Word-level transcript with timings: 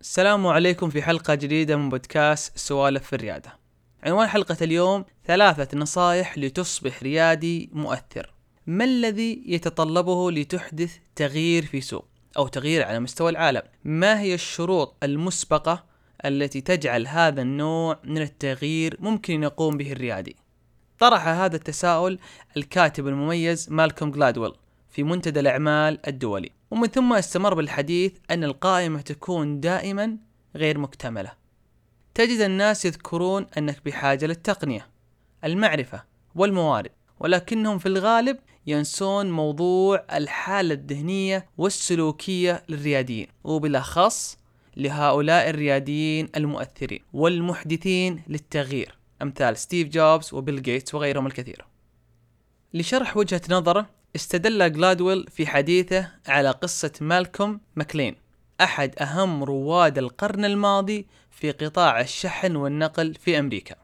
السلام 0.00 0.46
عليكم 0.46 0.90
في 0.90 1.02
حلقة 1.02 1.34
جديدة 1.34 1.76
من 1.76 1.88
بودكاست 1.88 2.58
سوالف 2.58 3.06
في 3.06 3.12
الريادة. 3.12 3.58
عنوان 4.02 4.28
حلقة 4.28 4.56
اليوم 4.62 5.04
ثلاثة 5.26 5.78
نصائح 5.78 6.38
لتصبح 6.38 7.02
ريادي 7.02 7.70
مؤثر. 7.72 8.34
ما 8.66 8.84
الذي 8.84 9.42
يتطلبه 9.46 10.30
لتحدث 10.32 10.96
تغيير 11.16 11.66
في 11.66 11.80
سوق 11.80 12.08
أو 12.36 12.48
تغيير 12.48 12.82
على 12.82 13.00
مستوى 13.00 13.30
العالم؟ 13.30 13.62
ما 13.84 14.20
هي 14.20 14.34
الشروط 14.34 14.96
المسبقة 15.02 15.84
التي 16.24 16.60
تجعل 16.60 17.06
هذا 17.06 17.42
النوع 17.42 17.98
من 18.04 18.22
التغيير 18.22 18.96
ممكن 19.00 19.42
يقوم 19.42 19.76
به 19.76 19.92
الريادي؟ 19.92 20.36
طرح 20.98 21.28
هذا 21.28 21.56
التساؤل 21.56 22.18
الكاتب 22.56 23.08
المميز 23.08 23.66
مالكوم 23.70 24.10
جلادويل 24.10 24.52
في 24.90 25.02
منتدى 25.02 25.40
الأعمال 25.40 26.06
الدولي 26.08 26.50
ومن 26.74 26.86
ثم 26.86 27.12
استمر 27.12 27.54
بالحديث 27.54 28.12
أن 28.30 28.44
القائمة 28.44 29.00
تكون 29.00 29.60
دائما 29.60 30.16
غير 30.56 30.78
مكتملة. 30.78 31.32
تجد 32.14 32.40
الناس 32.40 32.84
يذكرون 32.84 33.46
أنك 33.58 33.84
بحاجة 33.84 34.26
للتقنية 34.26 34.86
المعرفة 35.44 36.04
والموارد 36.34 36.90
ولكنهم 37.20 37.78
في 37.78 37.86
الغالب 37.86 38.38
ينسون 38.66 39.30
موضوع 39.30 40.04
الحالة 40.12 40.74
الذهنية 40.74 41.46
والسلوكية 41.58 42.62
للرياديين 42.68 43.26
وبالأخص 43.44 44.38
لهؤلاء 44.76 45.50
الرياديين 45.50 46.28
المؤثرين 46.36 47.00
والمحدثين 47.12 48.22
للتغيير 48.28 48.98
أمثال 49.22 49.56
ستيف 49.56 49.88
جوبز 49.88 50.34
وبيل 50.34 50.62
جيتس 50.62 50.94
وغيرهم 50.94 51.26
الكثير. 51.26 51.64
لشرح 52.74 53.16
وجهة 53.16 53.42
نظره 53.50 53.86
استدل 54.16 54.72
جلادويل 54.72 55.26
في 55.30 55.46
حديثه 55.46 56.10
على 56.26 56.50
قصة 56.50 56.92
مالكوم 57.00 57.60
ماكلين 57.76 58.16
أحد 58.60 58.94
أهم 58.98 59.44
رواد 59.44 59.98
القرن 59.98 60.44
الماضي 60.44 61.06
في 61.30 61.50
قطاع 61.50 62.00
الشحن 62.00 62.56
والنقل 62.56 63.14
في 63.14 63.38
أمريكا. 63.38 63.74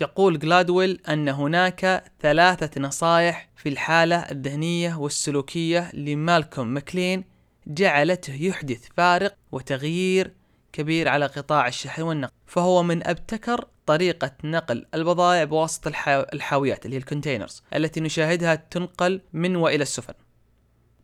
يقول 0.00 0.38
جلادويل 0.38 1.00
أن 1.08 1.28
هناك 1.28 2.04
ثلاثة 2.20 2.80
نصائح 2.80 3.48
في 3.56 3.68
الحالة 3.68 4.16
الذهنية 4.16 4.94
والسلوكية 4.94 5.90
لمالكوم 5.94 6.66
ماكلين 6.66 7.24
جعلته 7.66 8.34
يحدث 8.34 8.88
فارق 8.96 9.34
وتغيير 9.52 10.34
كبير 10.72 11.08
على 11.08 11.26
قطاع 11.26 11.68
الشحن 11.68 12.02
والنقل 12.02 12.32
فهو 12.46 12.82
من 12.82 13.06
أبتكر 13.06 13.64
طريقة 13.88 14.30
نقل 14.44 14.86
البضائع 14.94 15.44
بواسطة 15.44 15.92
الحاويات 16.32 16.84
اللي 16.84 16.96
هي 16.96 17.00
الكونتينرز 17.00 17.62
التي 17.74 18.00
نشاهدها 18.00 18.54
تنقل 18.54 19.20
من 19.32 19.56
وإلى 19.56 19.82
السفن. 19.82 20.14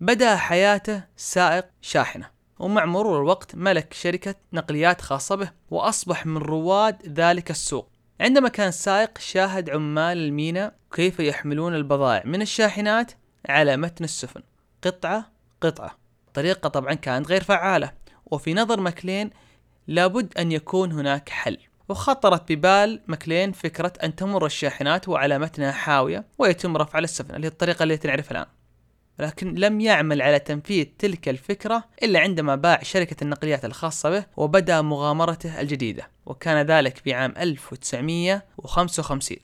بدأ 0.01 0.37
حياته 0.37 1.05
سائق 1.17 1.67
شاحنة 1.81 2.31
ومع 2.59 2.85
مرور 2.85 3.23
الوقت 3.23 3.55
ملك 3.55 3.93
شركة 3.93 4.35
نقليات 4.53 5.01
خاصة 5.01 5.35
به 5.35 5.51
وأصبح 5.71 6.27
من 6.27 6.37
رواد 6.37 7.21
ذلك 7.21 7.51
السوق. 7.51 7.89
عندما 8.21 8.49
كان 8.49 8.71
سائق 8.71 9.19
شاهد 9.19 9.71
عمال 9.71 10.19
الميناء 10.19 10.75
كيف 10.93 11.21
يحملون 11.21 11.75
البضائع 11.75 12.23
من 12.25 12.43
الشاحنات 12.43 13.13
على 13.49 13.77
متن 13.77 14.05
السفن. 14.05 14.43
قطعة 14.83 15.33
قطعة. 15.61 15.99
طريقة 16.35 16.69
طبعا 16.69 16.95
كانت 16.95 17.29
غير 17.29 17.43
فعالة 17.43 17.93
وفي 18.27 18.55
نظر 18.55 18.81
ماكلين 18.81 19.31
لابد 19.87 20.39
أن 20.39 20.53
يكون 20.53 20.93
هناك 20.93 21.29
حل. 21.29 21.59
وخطرت 21.89 22.53
ببال 22.53 23.01
ماكلين 23.07 23.53
فكرة 23.53 23.93
أن 24.03 24.17
تمر 24.17 24.47
الشاحنات 24.47 25.09
وعلى 25.09 25.39
متنها 25.39 25.73
حاوية 25.73 26.25
ويتم 26.39 26.77
رفع 26.77 26.97
على 26.97 27.05
السفن 27.05 27.35
اللي 27.35 27.47
هي 27.47 27.51
الطريقة 27.51 27.83
التي 27.83 28.09
نعرفها 28.09 28.31
الآن. 28.31 28.47
لكن 29.19 29.55
لم 29.55 29.81
يعمل 29.81 30.23
على 30.23 30.39
تنفيذ 30.39 30.87
تلك 30.99 31.29
الفكرة 31.29 31.85
إلا 32.03 32.21
عندما 32.21 32.57
باع 32.57 32.83
شركة 32.83 33.25
النقليات 33.25 33.65
الخاصة 33.65 34.11
به 34.11 34.27
وبدأ 34.37 34.83
مغامرته 34.83 35.61
الجديدة 35.61 36.11
وكان 36.27 36.67
ذلك 36.67 37.03
بعام 37.07 37.35
1955 37.39 39.39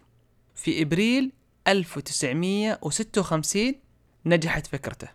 في 0.54 0.82
إبريل 0.82 1.32
1956 1.68 3.74
نجحت 4.26 4.66
فكرته 4.66 5.08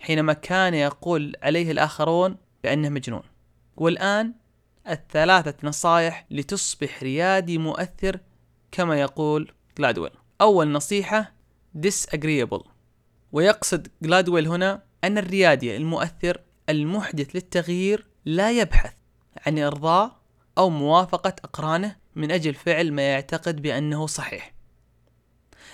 حينما 0.00 0.32
كان 0.32 0.74
يقول 0.74 1.36
عليه 1.42 1.70
الآخرون 1.70 2.36
بأنه 2.64 2.88
مجنون. 2.88 3.22
والآن 3.76 4.32
الثلاثة 4.92 5.54
نصائح 5.62 6.26
لتصبح 6.30 7.02
ريادي 7.02 7.58
مؤثر 7.58 8.20
كما 8.72 9.00
يقول 9.00 9.52
جلادويل. 9.78 10.10
أول 10.40 10.72
نصيحة 10.72 11.32
disagreeable. 11.86 12.68
ويقصد 13.32 13.88
جلادويل 14.02 14.48
هنا 14.48 14.82
أن 15.04 15.18
الريادي 15.18 15.76
المؤثر 15.76 16.40
المحدث 16.68 17.28
للتغيير 17.34 18.06
لا 18.24 18.50
يبحث 18.50 18.92
عن 19.46 19.58
إرضاء 19.58 20.18
أو 20.58 20.70
موافقة 20.70 21.34
أقرانه 21.44 21.96
من 22.16 22.30
أجل 22.30 22.54
فعل 22.54 22.92
ما 22.92 23.02
يعتقد 23.02 23.62
بأنه 23.62 24.06
صحيح. 24.06 24.54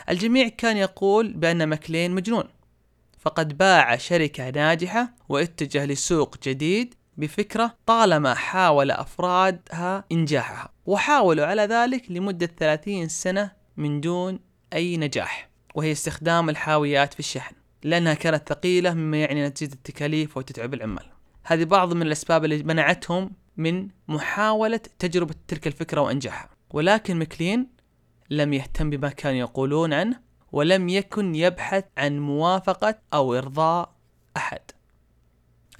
الجميع 0.08 0.48
كان 0.48 0.76
يقول 0.76 1.32
بأن 1.32 1.64
ماكلين 1.64 2.10
مجنون 2.10 2.44
فقد 3.19 3.58
باع 3.58 3.96
شركة 3.96 4.50
ناجحة 4.50 5.14
واتجه 5.28 5.84
لسوق 5.84 6.36
جديد 6.42 6.94
بفكرة 7.16 7.75
طالما 7.86 8.34
حاول 8.34 8.91
أفرادها 8.91 10.04
إنجاحها 10.12 10.69
وحاولوا 10.86 11.47
على 11.47 11.62
ذلك 11.62 12.10
لمدة 12.10 12.47
30 12.47 13.08
سنة 13.08 13.50
من 13.76 14.00
دون 14.00 14.41
أي 14.72 14.97
نجاح 14.97 15.48
وهي 15.75 15.92
استخدام 15.92 16.48
الحاويات 16.50 17.14
في 17.14 17.20
الشحن 17.20 17.54
لأنها 17.82 18.14
كانت 18.14 18.48
ثقيلة 18.48 18.94
مما 18.94 19.16
يعني 19.16 19.50
تزيد 19.50 19.72
التكاليف 19.72 20.36
وتتعب 20.36 20.75
العمال. 20.75 21.04
هذه 21.44 21.64
بعض 21.64 21.92
من 21.92 22.02
الأسباب 22.02 22.44
اللي 22.44 22.62
منعتهم 22.62 23.31
من 23.56 23.88
محاولة 24.08 24.81
تجربة 24.98 25.34
تلك 25.48 25.66
الفكرة 25.66 26.00
وإنجاحها. 26.00 26.48
ولكن 26.70 27.19
مكلين 27.19 27.69
لم 28.31 28.52
يهتم 28.52 28.91
بما 28.91 29.08
كانوا 29.08 29.38
يقولون 29.38 29.92
عنه 29.92 30.20
ولم 30.52 30.88
يكن 30.88 31.34
يبحث 31.34 31.84
عن 31.98 32.19
موافقة 32.19 32.98
أو 33.14 33.34
إرضاء 33.34 33.94
أحد. 34.36 34.60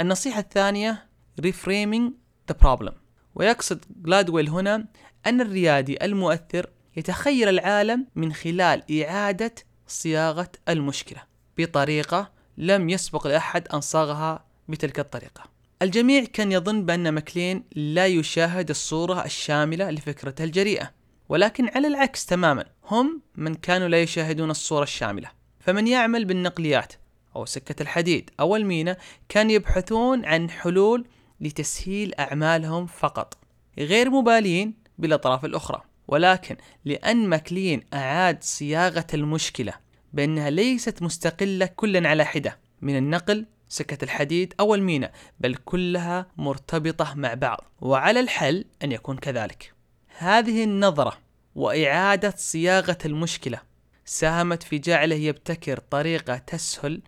النصيحة 0.01 0.41
الثانية 0.41 1.04
reframing 1.43 2.13
the 2.53 2.55
problem. 2.65 2.93
ويقصد 3.35 3.85
جلادويل 4.03 4.49
هنا 4.49 4.87
أن 5.27 5.41
الريادي 5.41 6.05
المؤثر 6.05 6.71
يتخيل 6.97 7.49
العالم 7.49 8.07
من 8.15 8.33
خلال 8.33 9.03
إعادة 9.03 9.55
صياغة 9.87 10.49
المشكلة 10.69 11.23
بطريقة 11.59 12.31
لم 12.59 12.91
يسبق 12.91 13.27
لأحد 13.27 13.69
أن 13.69 13.81
صاغها 13.81 14.45
بتلك 14.69 14.99
الطريقة. 14.99 15.45
الجميع 15.83 16.25
كان 16.25 16.53
يظن 16.53 16.87
بأن 16.87 17.09
ماكلين 17.09 17.65
لا 17.77 18.07
يشاهد 18.07 18.71
الصورة 18.71 19.25
الشاملة 19.25 19.91
لفكرته 19.91 20.45
الجريئة 20.45 20.91
ولكن 21.29 21.69
على 21.69 21.89
العكس 21.89 22.27
تماما 22.27 22.65
هم 22.85 23.23
من 23.37 23.55
كانوا 23.55 23.89
لا 23.89 24.03
يشاهدون 24.03 24.51
الصورة 24.51 24.83
الشاملة. 24.83 25.31
فمن 25.61 25.87
يعمل 25.87 26.25
بالنقليات 26.25 26.93
أو 27.37 27.45
سكة 27.45 27.83
الحديد 27.83 28.31
أو 28.41 28.57
المينا 28.57 28.97
كان 29.29 29.51
يبحثون 29.51 30.25
عن 30.25 30.51
حلول 30.51 31.07
لتسهيل 31.45 32.15
أعمالهم 32.15 32.87
فقط. 32.87 33.39
غير 33.79 34.11
مبالين 34.11 34.75
بالأطراف 34.99 35.45
الأخرى 35.45 35.83
ولكن 36.09 36.57
لأن 36.85 37.29
ماكلين 37.29 37.83
أعاد 37.95 38.43
صياغة 38.43 39.07
المشكلة 39.15 39.73
بأنها 40.13 40.51
ليست 40.51 41.03
مستقلة 41.03 41.67
كلا 41.67 42.09
على 42.09 42.25
حدة 42.25 42.59
من 42.83 42.97
النقل 42.97 43.47
سكة 43.69 44.05
الحديد 44.05 44.55
أو 44.61 44.75
المينا 44.75 45.13
بل 45.41 45.55
كلها 45.55 46.27
مرتبطة 46.37 47.15
مع 47.15 47.35
بعض 47.35 47.65
وعلى 47.81 48.21
الحل 48.21 48.65
أن 48.85 48.93
يكون 48.93 49.17
كذلك. 49.17 49.75
هذه 50.19 50.65
النظرة 50.65 51.19
وإعادة 51.55 52.35
صياغة 52.37 52.99
المشكلة 53.05 53.61
ساهمت 54.05 54.63
في 54.63 54.79
جعله 54.79 55.17
يبتكر 55.17 55.79
طريقة 55.79 56.37
تسهل 56.37 57.03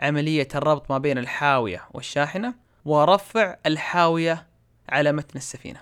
عملية 0.00 0.48
الربط 0.54 0.90
ما 0.90 0.98
بين 0.98 1.18
الحاوية 1.18 1.84
والشاحنة 1.90 2.54
ورفع 2.84 3.56
الحاوية 3.66 4.46
على 4.88 5.12
متن 5.12 5.38
السفينة. 5.38 5.80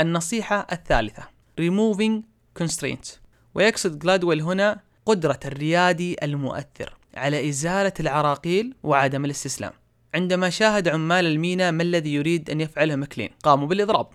النصيحة 0.00 0.66
الثالثة 0.72 1.22
removing 1.60 2.22
constraints 2.62 3.08
ويقصد 3.54 3.98
جلادويل 3.98 4.42
هنا 4.42 4.80
قدرة 5.06 5.40
الريادي 5.44 6.16
المؤثر 6.22 6.96
على 7.14 7.48
إزالة 7.48 7.92
العراقيل 8.00 8.74
وعدم 8.82 9.24
الاستسلام. 9.24 9.72
عندما 10.14 10.50
شاهد 10.50 10.88
عمال 10.88 11.26
المينا 11.26 11.70
ما 11.70 11.82
الذي 11.82 12.14
يريد 12.14 12.50
أن 12.50 12.60
يفعله 12.60 12.96
مكلين 12.96 13.30
قاموا 13.42 13.66
بالإضراب 13.66 14.06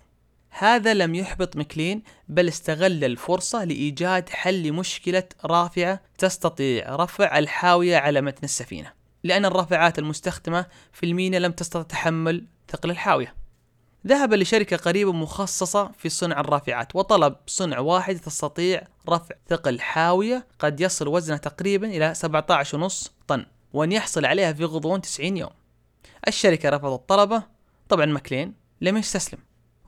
هذا 0.50 0.94
لم 0.94 1.14
يحبط 1.14 1.56
مكلين 1.56 2.02
بل 2.28 2.48
استغل 2.48 3.04
الفرصة 3.04 3.64
لإيجاد 3.64 4.28
حل 4.28 4.62
لمشكلة 4.62 5.22
رافعة 5.44 6.00
تستطيع 6.18 6.96
رفع 6.96 7.38
الحاوية 7.38 7.96
على 7.96 8.20
متن 8.20 8.44
السفينة 8.44 8.92
لأن 9.26 9.44
الرافعات 9.44 9.98
المستخدمة 9.98 10.66
في 10.92 11.06
المينا 11.06 11.36
لم 11.36 11.52
تستطع 11.52 11.82
تحمل 11.82 12.46
ثقل 12.70 12.90
الحاوية. 12.90 13.34
ذهب 14.06 14.34
لشركة 14.34 14.76
قريبة 14.76 15.12
مخصصة 15.12 15.92
في 15.98 16.08
صنع 16.08 16.40
الرافعات 16.40 16.96
وطلب 16.96 17.36
صنع 17.46 17.78
واحد 17.78 18.16
تستطيع 18.16 18.82
رفع 19.08 19.34
ثقل 19.48 19.80
حاوية 19.80 20.46
قد 20.58 20.80
يصل 20.80 21.08
وزنها 21.08 21.38
تقريبا 21.38 21.86
إلى 21.86 22.14
17.5 22.14 23.10
طن 23.28 23.46
وأن 23.72 23.92
يحصل 23.92 24.24
عليها 24.24 24.52
في 24.52 24.64
غضون 24.64 25.00
90 25.00 25.36
يوم. 25.36 25.50
الشركة 26.28 26.70
رفضت 26.70 27.08
طلبه. 27.08 27.42
طبعا 27.88 28.06
ماكلين 28.06 28.54
لم 28.80 28.96
يستسلم. 28.96 29.38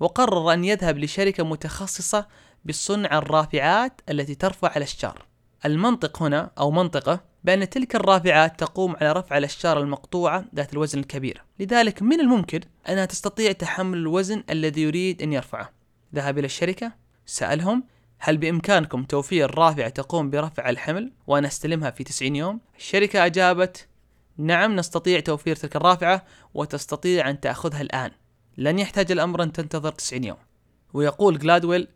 وقرر 0.01 0.53
أن 0.53 0.65
يذهب 0.65 0.99
لشركة 0.99 1.45
متخصصة 1.45 2.27
بصنع 2.65 3.19
الرافعات 3.19 4.01
التي 4.11 4.35
ترفع 4.35 4.77
الأشجار. 4.77 5.27
المنطق 5.65 6.23
هنا 6.23 6.51
أو 6.59 6.71
منطقة 6.71 7.21
بأن 7.49 7.71
تلك 7.71 7.97
الرافعات 7.97 8.61
تقوم 8.61 8.97
على 8.97 9.13
رفع 9.13 9.39
الأشجار 9.39 9.81
المقطوعة 9.81 10.45
ذات 10.55 10.73
الوزن 10.73 10.99
الكبير. 10.99 11.45
لذلك 11.61 12.03
من 12.03 12.21
الممكن 12.21 12.61
أنها 12.89 13.05
تستطيع 13.05 13.53
تحمل 13.53 13.99
الوزن 13.99 14.45
الذي 14.51 14.83
يريد 14.83 15.23
أن 15.23 15.33
يرفعه. 15.33 15.73
ذهب 16.15 16.39
إلى 16.39 16.45
الشركة 16.45 16.93
سألهم 17.27 17.85
هل 18.19 18.37
بإمكانكم 18.37 19.05
توفير 19.05 19.59
رافعة 19.59 19.89
تقوم 19.89 20.31
برفع 20.31 20.71
الحمل 20.71 21.13
وأنا 21.27 21.49
أستلمها 21.49 21.91
في 21.91 22.05
90 22.05 22.37
يوم؟ 22.37 22.61
الشركة 22.79 23.27
أجابت 23.27 23.89
نعم 24.37 24.77
نستطيع 24.77 25.21
توفير 25.21 25.57
تلك 25.57 25.77
الرافعة 25.77 26.25
وتستطيع 26.55 27.31
أن 27.31 27.41
تأخذها 27.41 27.81
الآن. 27.81 28.11
لن 28.57 28.79
يحتاج 28.79 29.13
الأمر 29.13 29.43
أن 29.43 29.53
تنتظر 29.53 29.93
90 29.93 30.25
يوم. 30.25 30.39
ويقول 30.93 31.39
جلادويل 31.39 31.89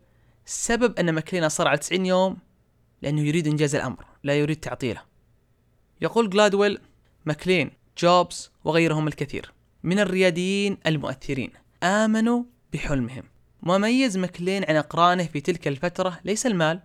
سبب 0.45 0.99
أن 0.99 1.09
ماكلين 1.09 1.43
أصر 1.43 1.67
على 1.67 1.77
90 1.77 2.05
يوم 2.05 2.37
لأنه 3.01 3.21
يريد 3.21 3.47
إنجاز 3.47 3.75
الأمر 3.75 4.05
لا 4.23 4.35
يريد 4.35 4.57
تعطيله. 4.57 5.12
يقول 6.03 6.29
جلادويل 6.29 6.79
ماكلين 7.25 7.71
جوبز 7.97 8.51
وغيرهم 8.63 9.07
الكثير 9.07 9.53
من 9.83 9.99
الرياديين 9.99 10.77
المؤثرين 10.87 11.51
آمنوا 11.83 12.43
بحلمهم. 12.73 13.23
مميز 13.61 14.17
ماكلين 14.17 14.65
عن 14.69 14.75
أقرانه 14.75 15.23
في 15.23 15.41
تلك 15.41 15.67
الفترة 15.67 16.19
ليس 16.25 16.45
المال 16.45 16.79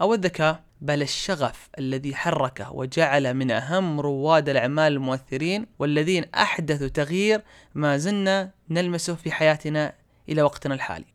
أو 0.00 0.14
الذكاء 0.14 0.64
بل 0.80 1.02
الشغف 1.02 1.68
الذي 1.78 2.14
حركه 2.14 2.72
وجعل 2.72 3.34
من 3.34 3.50
أهم 3.50 4.00
رواد 4.00 4.48
الأعمال 4.48 4.92
المؤثرين 4.92 5.66
والذين 5.78 6.24
أحدثوا 6.34 6.88
تغيير 6.88 7.42
ما 7.74 7.96
زلنا 7.96 8.50
نلمسه 8.70 9.14
في 9.14 9.32
حياتنا 9.32 9.94
إلى 10.28 10.42
وقتنا 10.42 10.74
الحالي. 10.74 11.06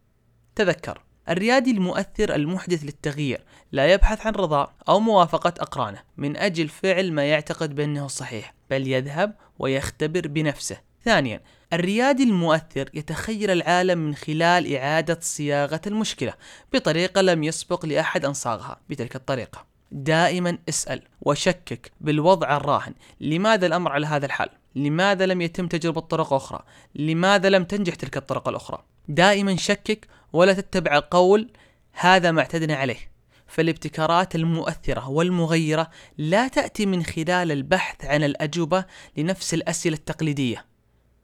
تذكر 0.56 1.04
الريادي 1.30 1.72
المؤثر 1.72 2.36
المحدث 2.36 2.84
للتغيير 2.84 3.44
لا 3.72 3.94
يبحث 3.94 4.26
عن 4.28 4.34
رضا 4.34 4.74
أو 4.90 5.00
موافقة 5.00 5.54
أقرانه 5.60 6.00
من 6.18 6.38
أجل 6.38 6.68
فعل 6.68 7.12
ما 7.12 7.26
يعتقد 7.26 7.76
بأنه 7.76 8.08
صحيح 8.08 8.54
بل 8.70 8.88
يذهب 8.88 9.36
ويختبر 9.60 10.28
بنفسه. 10.28 10.78
ثانيا 11.06 11.42
الريادي 11.74 12.24
المؤثر 12.24 12.90
يتخيل 12.94 13.52
العالم 13.52 13.98
من 13.98 14.16
خلال 14.16 14.76
إعادة 14.76 15.20
صياغة 15.22 15.82
المشكلة 15.88 16.34
بطريقة 16.74 17.22
لم 17.22 17.44
يسبق 17.44 17.86
لأحد 17.86 18.26
أن 18.26 18.34
صاغها 18.34 18.80
بتلك 18.90 19.16
الطريقة. 19.16 19.66
دائما 19.92 20.58
اسأل 20.70 21.02
وشكك 21.22 21.92
بالوضع 22.02 22.58
الراهن. 22.58 22.94
لماذا 23.22 23.66
الأمر 23.66 23.92
على 23.92 24.08
هذا 24.08 24.26
الحال؟ 24.26 24.50
لماذا 24.76 25.26
لم 25.26 25.42
يتم 25.42 25.68
تجربة 25.68 26.02
طرق 26.02 26.34
أخرى؟ 26.34 26.64
لماذا 26.96 27.50
لم 27.50 27.64
تنجح 27.64 27.96
تلك 27.96 28.18
الطرق 28.18 28.48
الأخرى؟ 28.48 28.84
دائما 29.08 29.56
شكك 29.56 30.08
ولا 30.34 30.54
تتبع 30.54 31.02
قول 31.12 31.52
هذا 31.92 32.32
ما 32.32 32.42
اعتدنا 32.42 32.76
عليه. 32.76 33.14
فالابتكارات 33.48 34.36
المؤثرة 34.36 35.10
والمغيرة 35.10 35.90
لا 36.18 36.48
تأتي 36.48 36.86
من 36.86 37.04
خلال 37.04 37.52
البحث 37.52 38.06
عن 38.06 38.24
الأجوبة 38.24 38.86
لنفس 39.18 39.54
الأسئلة 39.54 39.96
التقليدية. 39.96 40.66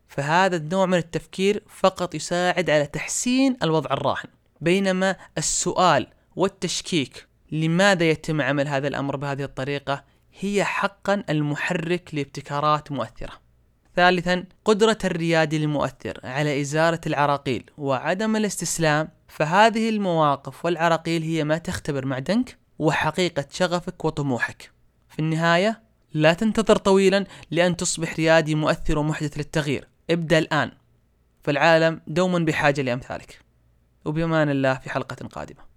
فهذا 0.07 0.55
النوع 0.55 0.85
من 0.85 0.97
التفكير 0.97 1.63
فقط 1.69 2.15
يساعد 2.15 2.69
على 2.69 2.85
تحسين 2.85 3.57
الوضع 3.63 3.93
الراهن. 3.93 4.29
بينما 4.61 5.15
السؤال 5.37 6.07
والتشكيك 6.35 7.27
لماذا 7.51 8.09
يتم 8.09 8.41
عمل 8.41 8.67
هذا 8.67 8.87
الأمر 8.87 9.15
بهذه 9.15 9.43
الطريقة 9.43 10.03
هي 10.39 10.63
حقا 10.63 11.23
المحرك 11.29 12.09
لابتكارات 12.13 12.91
مؤثرة. 12.91 13.48
ثالثا 13.95 14.45
قدرة 14.65 14.97
الريادي 15.05 15.57
المؤثر 15.57 16.19
على 16.23 16.61
إزالة 16.61 16.99
العراقيل 17.07 17.71
وعدم 17.77 18.35
الاستسلام. 18.35 19.09
فهذه 19.27 19.89
المواقف 19.89 20.65
والعراقيل 20.65 21.23
هي 21.23 21.43
ما 21.43 21.57
تختبر 21.57 22.05
معدنك 22.05 22.57
وحقيقة 22.79 23.45
شغفك 23.51 24.05
وطموحك. 24.05 24.71
في 25.09 25.19
النهاية 25.19 25.81
لا 26.13 26.33
تنتظر 26.33 26.75
طويلا 26.75 27.25
لأن 27.51 27.77
تصبح 27.77 28.15
ريادي 28.15 28.55
مؤثر 28.55 28.99
ومحدث 28.99 29.37
للتغيير. 29.37 29.87
ابدأ 30.09 30.37
الآن. 30.37 30.71
فالعالم 31.43 32.01
دوما 32.07 32.39
بحاجة 32.39 32.81
لأمثالك. 32.81 33.39
وبأمان 34.05 34.49
الله 34.49 34.73
في 34.73 34.89
حلقة 34.89 35.27
قادمة. 35.27 35.68